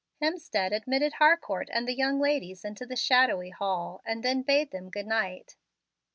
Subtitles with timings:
[0.19, 4.89] Hemstead admitted Harcourt and the young ladies into the shadowy hall, and then bade them
[4.89, 5.55] good night.